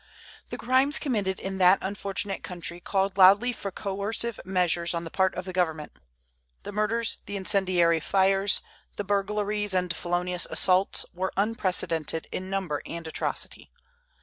[0.49, 5.35] The crimes committed in that unfortunate country called loudly for coercive measures on the part
[5.35, 5.91] of the government.
[6.63, 8.63] The murders, the incendiary fires,
[8.95, 13.69] the burglaries and felonious assaults, were unprecedented in number and atrocity.